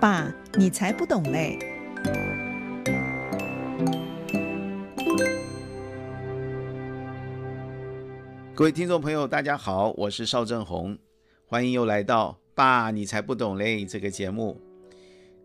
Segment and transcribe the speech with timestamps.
[0.00, 1.58] 爸，你才不懂嘞！
[8.54, 10.96] 各位听众朋友，大家好，我是邵正红，
[11.46, 14.60] 欢迎又来到《爸，你才不懂嘞》这个节目。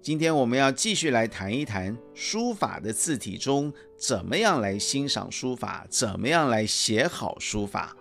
[0.03, 7.97] 今天我们要继续来谈一谈书法的字体中，怎么样来欣赏书法，怎么样来写好书法。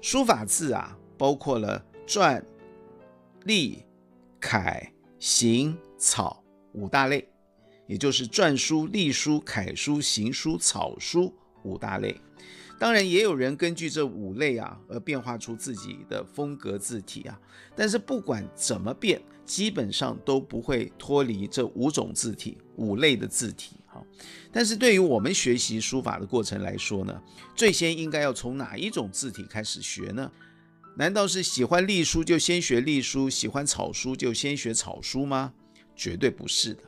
[0.00, 2.42] 书法字啊，包括了篆、
[3.44, 3.84] 隶、
[4.40, 4.90] 楷。
[5.18, 7.26] 行草五大类，
[7.86, 12.20] 也就是篆书、隶书、楷书、行书、草书五大类。
[12.78, 17.40] 当然，也有人根据这五类啊而变化出自己的风格字体啊。
[17.74, 23.76] 但是不管怎么变，基本上都不会脱离这五种字体、五类的字体。
[23.86, 24.04] 哈，
[24.52, 27.22] 但是对于我们学习书法的过程来说呢，
[27.54, 30.30] 最先应该要从哪一种字体开始学呢？
[30.98, 35.52] 难道是喜欢隶书就先学隶书，喜欢草书就先学草书吗？
[35.94, 36.82] 绝对不是的。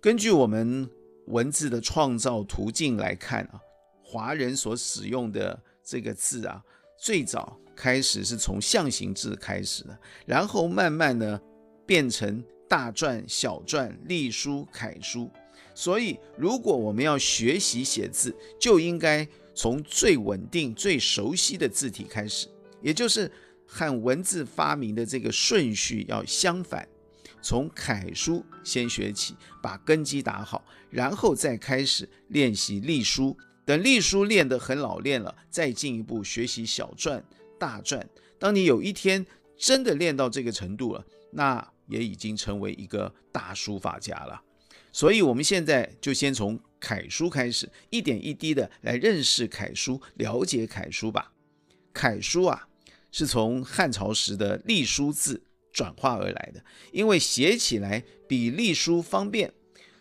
[0.00, 0.88] 根据我们
[1.26, 3.60] 文字的创造途径来看啊，
[4.02, 6.64] 华人所使用的这个字啊，
[6.98, 11.38] 最早开始是从象形字开始的，然后慢慢呢
[11.84, 15.30] 变成大篆、小篆、隶书、楷书。
[15.74, 22.48] 所以，如果我们要学习写字，就应该从最稳定、最熟悉的字体开始。
[22.82, 23.30] 也就是
[23.66, 26.88] 和文字发明的这个顺序要相反，
[27.42, 33.36] 从楷书先学起，把根基打好，然后再开始练习隶书。
[33.64, 37.22] 等隶书练得很老练了，再进一步学习小篆、
[37.58, 38.02] 大篆。
[38.38, 39.24] 当你有一天
[39.56, 44.42] 真的练到这个程度了，那也已经成为一个大书法家了。
[44.90, 51.32] 所以，我们现在就先从楷书开始，一点一滴的来认识楷书，了解楷书吧。
[51.92, 52.66] 楷书啊。
[53.12, 59.52] 是从汉朝时的隶书字转化而来的，因为写起来比隶书方便，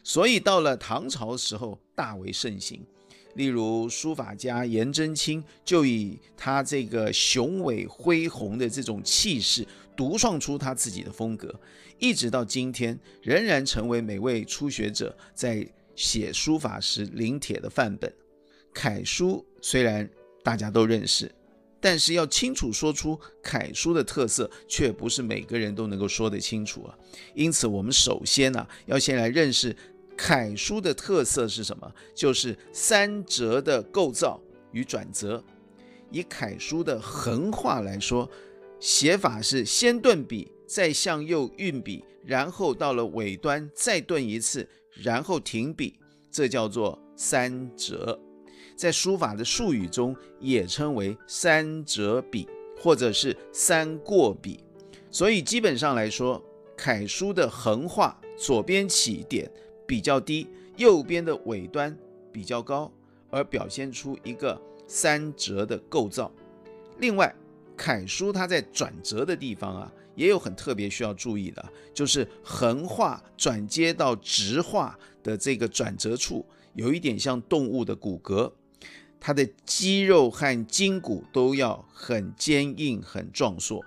[0.03, 2.85] 所以到了唐朝时候大为盛行。
[3.35, 11.53] 例如书法家颜真卿就以他这个雄伟恢宏的这种气势，独创出他自己的风格，
[11.99, 18.11] 一直到今天仍然成为每位初学者在写书法时临帖的范本。
[18.73, 20.09] 楷书虽然
[20.43, 21.31] 大家都认识。
[21.81, 26.97] 但是要清楚说出楷书的特色，却不是每个人都能够说得清楚啊。
[27.33, 29.75] 因此，我们首先呢，要先来认识
[30.17, 34.41] 楷书的特色是什么，就是三折的构造
[34.71, 35.43] 与转折。
[36.11, 38.29] 以楷书的横画来说，
[38.79, 44.67] 写法是先顿笔，再向右运笔，然后到了尾端再顿一次，
[45.01, 45.99] 然后停笔，
[46.31, 48.19] 这叫做三折。
[48.79, 52.47] 在书法的术语中，也称为三折笔，
[52.79, 54.63] 或者是三过笔。
[55.11, 56.41] 所以基本上来说，
[56.77, 59.51] 楷书的横画左边起点
[59.85, 60.47] 比较低，
[60.77, 61.93] 右边的尾端
[62.31, 62.89] 比较高，
[63.29, 64.57] 而表现出一个
[64.87, 66.31] 三折的构造。
[66.99, 67.35] 另外，
[67.75, 78.49] 楷书它在转折的地方啊，也有很特别需要注意的，就是横画转接到直画的这个转折处，有一点像动物的骨骼。
[79.19, 83.83] 它的肌肉和筋骨都要很坚硬、很壮硕。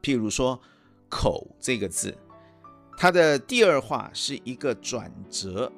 [0.00, 0.60] 譬如说
[1.10, 2.16] “口”这个字，
[2.96, 5.70] 它的第二画是一个转折，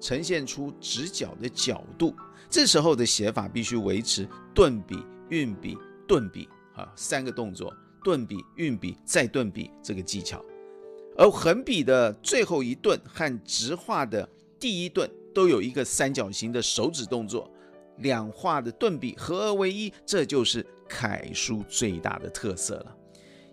[0.00, 2.14] 呈现出直角的角度。
[2.48, 5.76] 这时候的写法必须维持顿笔、运笔、
[6.06, 10.42] 顿笔啊三个动作：顿笔、运笔、再顿笔这个技巧。
[11.16, 17.50] 而横笔的最后一顿和直画的第一顿都有一个三角形的手指动作。
[18.00, 22.96] 两画的顿笔合而为一，这就是楷书最大的特色了。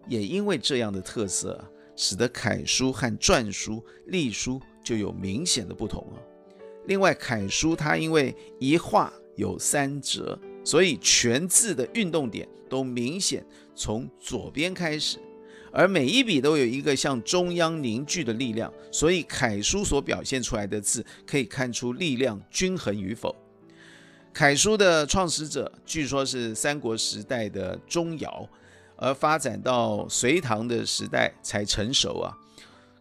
[0.07, 1.59] 也因为这样的特色，
[1.95, 6.21] 使得楷书和篆书、隶书就有明显的不同了。
[6.85, 13.43] 另外，楷书它因为一画有三折，所以全字的运动点都明显
[13.75, 15.17] 从左边开始，
[15.71, 23.35] 而每一笔都有一个向中央凝聚的力量，所以楷书所表现出来的字可以看出力量均衡与否。
[24.35, 28.45] 楷书的创始者据说是三国时代的钟繇，
[28.97, 32.35] 而发展到隋唐的时代才成熟啊。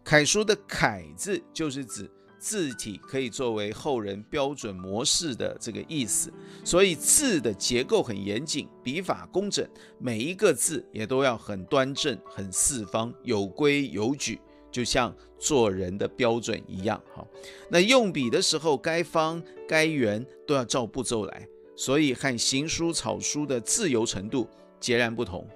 [0.04, 2.08] 楷书的“楷”字就是指
[2.38, 6.32] 字体可以作为后人标准模式的这个意思，
[6.64, 14.40] 所以字的结构很严谨，笔法工整，每一个字也都要很端正、很四方、有规有矩。
[14.74, 17.24] 就像做人的标准一样，哈，
[17.70, 24.48] 那用笔的时候，该方该圆都要照步骤来，所以和行书、草书的自由程度
[24.80, 25.46] 截然不同。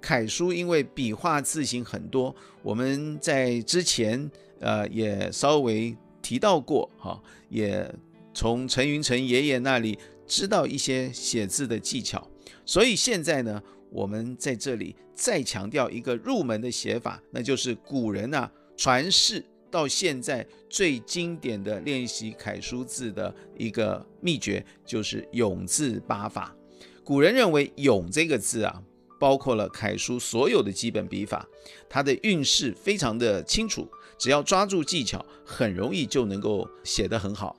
[0.00, 2.32] 楷书因为笔画字形很多，
[2.62, 7.92] 我们在之前呃也稍微提到过哈，也
[8.32, 12.24] 从陈云成爷爷那里知道一些写字的技巧，
[12.64, 13.60] 所以现在呢，
[13.96, 26.54] 我们在这里再强调一个入门的写法，那就是古人啊传世到现在最经典的练习楷书字的一个秘诀，就是永字八法。
[27.02, 28.82] 古人认为“永”这个字啊，
[29.18, 31.48] 包括了楷书所有的基本笔法，
[31.88, 33.88] 它的运势非常的清楚，
[34.18, 37.56] 只要抓住技巧，很容易就能够写得很好。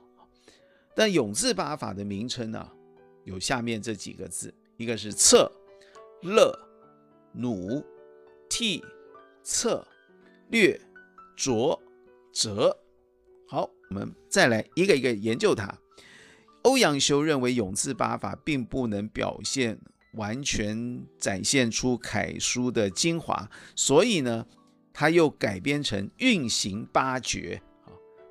[0.96, 2.70] 但永字八法的名称呢，
[3.24, 5.52] 有下面这几个字，一个是策、
[6.22, 6.58] 乐、
[7.34, 7.84] 努、
[8.50, 8.84] 替、
[9.44, 9.86] 策、
[10.50, 10.80] 略、
[11.36, 11.82] 拙、
[12.32, 12.76] 折。
[13.48, 15.78] 好，我们再来一个一个研究它。
[16.64, 19.80] 欧阳修认为永字八法并不能表现
[20.14, 24.46] 完全展现出楷书的精华，所以呢，
[24.92, 27.62] 他又改编成运行八绝。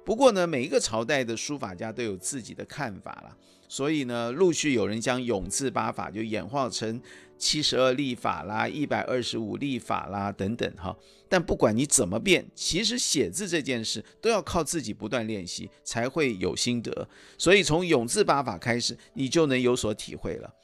[0.05, 3.37] 不过呢，每一个朝代的书法家都有自己的看法了，
[3.69, 7.01] 所以呢，陆续有人将永字八法就演化成
[7.39, 10.97] 七十二历法啦、一百二十五历法啦等等哈。
[11.29, 17.09] 但不管你怎么变，其实写字这件事都要靠自己不断练习才会有心得。
[17.37, 20.55] 所以从永字八法开始，你就能有所体会了。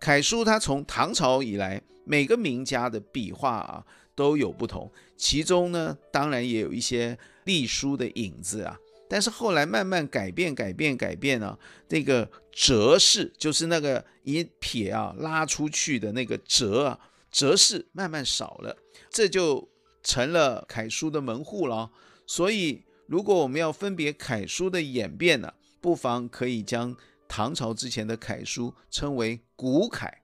[0.00, 8.78] 楷书它从唐朝以来，每个名家的笔画啊都有不同，其中呢，当然也有一些隶书的影子啊。
[9.08, 11.56] 但是后来慢慢改变、改变、改变啊，
[11.88, 16.98] 这个折式就是那个一撇啊拉出去的那个折啊，
[17.30, 18.74] 折式慢慢少了，
[19.10, 19.68] 这就
[20.02, 21.90] 成了楷书的门户了。
[22.26, 26.96] 所以，如果我们要分别楷书的演变呢，不妨可以将
[27.28, 30.22] 唐朝之前的楷书称为古楷，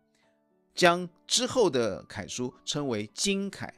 [0.74, 3.74] 将之后的楷书称为今楷。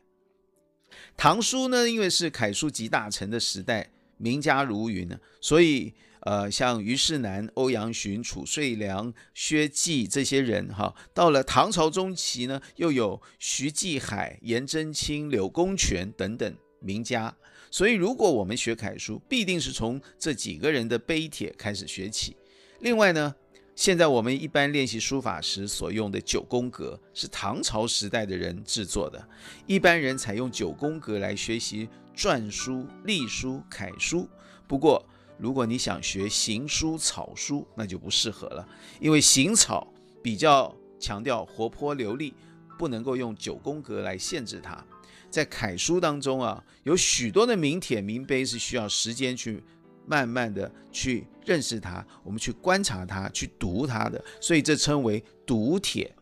[1.16, 3.90] 唐书呢，因为是楷书集大成的时代。
[4.16, 5.92] 名家如云呢，所以
[6.24, 17.34] 呃，像虞世南、欧阳询、褚遂良、薛稷这些人哈，到了唐朝中期呢，又有徐继海、颜真卿、柳公权等等名家。
[17.70, 22.36] 所以，如果我们学楷书，必定是从这几个人的碑帖开始学起。
[22.80, 23.34] 另外呢，
[23.74, 29.28] 现在我们一般练习书法时所用的九宫格，是唐朝时代的人制作的，
[29.66, 31.88] 一般人采用九宫格来学习。
[32.16, 34.28] 篆书、隶书、楷书。
[34.68, 35.04] 不过，
[35.38, 38.66] 如果你想学行书、草书，那就不适合了，
[39.00, 39.92] 因为行草
[40.22, 42.34] 比较强调活泼流利，
[42.78, 44.84] 不能够用九宫格来限制它。
[45.30, 49.62] 在楷书当中啊，有许多的名帖、名碑是需要时间去
[50.06, 56.14] 慢慢的去认识它，我们去观察它，去读它的，所以这称为读帖。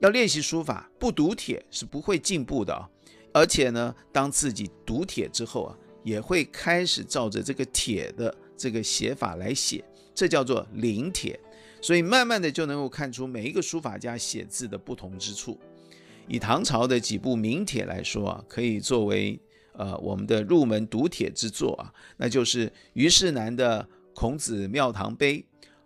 [0.00, 2.88] 要练习书法，不读帖是不会进步的。
[3.34, 9.84] 而且呢，当自己读帖之后啊，也会开始照着这个帖的这个写法来写，
[10.14, 11.38] 这叫做临帖。
[11.80, 15.58] 所以慢慢的就能够看出每一个书法家写字的不同之处。
[16.26, 19.40] 以唐朝的几部名帖来说啊，可以作为
[19.72, 25.38] 呃我们的入门读帖之作啊，那就是虞世南的《孔子庙堂碑》，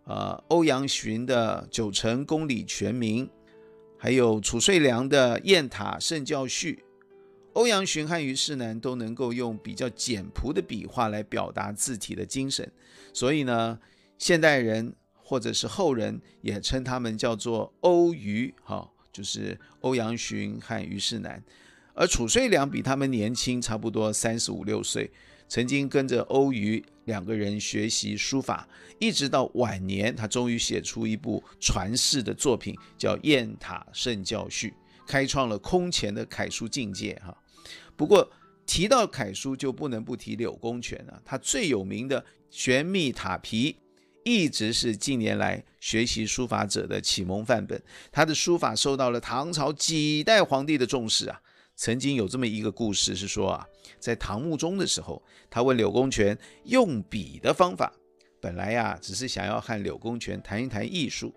[0.05, 3.27] 呃，欧阳询的《九成公理全名》，
[3.99, 6.83] 还有褚遂良的《雁塔圣教序》。
[7.55, 12.71] 欧阳询和虞世南都能够用比较简朴的笔画来表达字体的精神，
[13.13, 13.79] 所以呢，
[14.19, 21.43] 现代人或者是后人也称他们叫做欧虞，哈，就是欧阳询和虞世南。
[21.95, 25.13] 而褚遂良比他们年轻差不多三十五六岁，
[25.47, 28.67] 曾经跟着欧虞两个人学习书法，
[28.99, 34.71] 一直到晚年，他终于写出一部传世的作品，叫《雁塔圣教序》，
[35.07, 37.37] 开创了空前的楷书境界，哈。
[37.97, 38.31] 不过
[38.67, 41.21] 提到楷书，就不能不提柳公权了。
[41.25, 42.21] 他最有名的
[42.51, 43.73] 《玄秘塔皮》，
[44.25, 47.83] 一直是近年来学习书法者的启蒙范本。
[48.11, 51.41] 他的书法受到了唐朝几代皇帝的重视啊。
[51.75, 53.67] 曾经有这么一个故事是说啊，
[53.99, 55.21] 在唐穆宗的时候，
[55.51, 57.93] 他问柳公权用笔的方法。
[58.41, 61.35] 本来呀，只是想要和柳公权谈一谈艺术，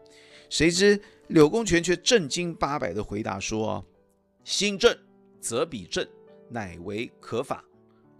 [0.49, 3.83] 谁知柳公权却正经八百的回答说：“，
[4.43, 4.95] 心正
[5.39, 6.05] 则笔正。”
[6.55, 7.61] 乃为可法，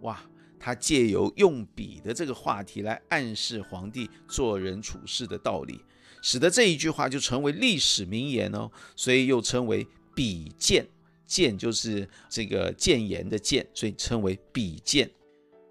[0.02, 0.22] 哇！
[0.60, 5.80] 他借由用笔的这个话题来暗示皇帝做人处事的道理，
[6.22, 8.72] 使得这一句话就成为历史名言哦。
[8.96, 10.86] 所以又称为笔谏，
[11.28, 15.10] 谏就是这个谏言的谏，所以称为笔谏。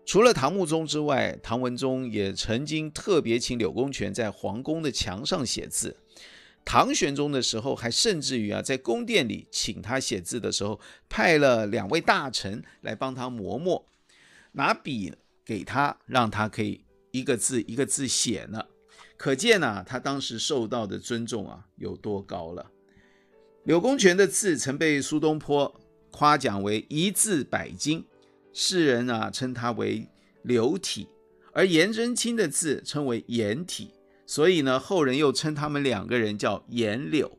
[0.06, 5.97] 除了唐穆宗之外，唐文宗也曾经特别请柳公权在皇宫的墙上写字。
[6.64, 13.87] 唐玄宗的时候，还甚至于啊，在宫殿里请他写字的时候，派了两位大臣来帮他磨墨，
[14.52, 15.12] 拿笔
[15.44, 16.80] 给他，让他可以
[17.11, 18.64] 一个字一个字写呢。
[19.16, 22.71] 可见啊，他当时受到的尊重啊有多高了。
[23.64, 25.80] 柳公权的字曾被苏东坡
[26.11, 28.04] 夸奖为一字百金，
[28.52, 30.09] 世人啊称他为
[30.42, 31.09] 柳体，
[31.52, 33.90] 而颜真卿的字称为颜体。
[34.26, 37.38] 所以呢，后人又称他们两个人叫颜柳。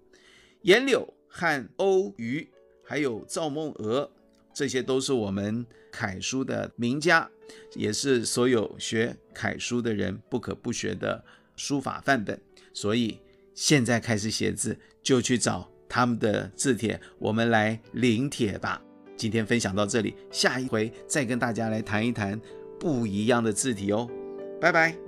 [0.61, 2.49] 颜柳和欧虞，
[2.83, 4.09] 还有赵孟颌，
[4.53, 7.29] 这些都是我们楷书的名家，
[7.75, 11.23] 也是所有学楷书的人不可不学的
[11.55, 12.39] 书法范本。
[12.73, 13.19] 所以
[13.53, 18.81] 现在开始写字，就去找他们的字帖，我们来临帖吧。
[19.15, 22.39] 今天分享到这里，下一回再跟大家来谈一谈
[22.79, 24.09] 不一样的字体哦。
[24.59, 25.04] 拜拜。